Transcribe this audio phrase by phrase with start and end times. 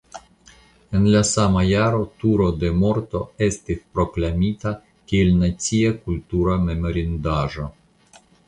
[0.99, 4.75] En la sama jaro Turo de morto estis proklamita
[5.13, 7.73] kiel nacia kultura memorindaĵo.